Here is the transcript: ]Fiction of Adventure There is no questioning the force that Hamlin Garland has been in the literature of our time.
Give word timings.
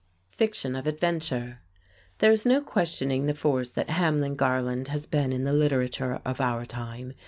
]Fiction 0.31 0.75
of 0.75 0.87
Adventure 0.87 1.59
There 2.17 2.31
is 2.31 2.43
no 2.43 2.59
questioning 2.61 3.27
the 3.27 3.35
force 3.35 3.69
that 3.69 3.91
Hamlin 3.91 4.35
Garland 4.35 4.87
has 4.87 5.05
been 5.05 5.31
in 5.31 5.43
the 5.43 5.53
literature 5.53 6.19
of 6.25 6.41
our 6.41 6.65
time. 6.65 7.13